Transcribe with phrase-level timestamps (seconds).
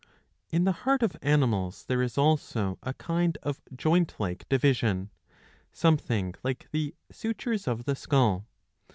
[0.01, 0.03] ^^
[0.49, 5.11] In the heart of animals there is also a kind of joint like division,
[5.71, 8.47] something like the sutures of the skull.